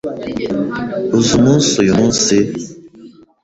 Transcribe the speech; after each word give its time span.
Uzi 1.17 1.31
umunsi 1.39 1.71
uyumunsi? 1.83 2.35